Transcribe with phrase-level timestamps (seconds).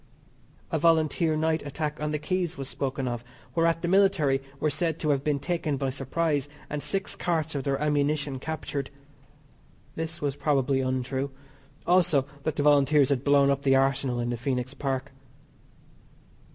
[0.71, 4.97] A Volunteer night attack on the Quays was spoken of, whereat the military were said
[4.97, 8.89] to have been taken by surprise and six carts of their ammunition captured.
[9.93, 11.29] This was probably untrue.
[11.85, 15.11] Also, that the Volunteers had blown up the Arsenal in the Phoenix Park.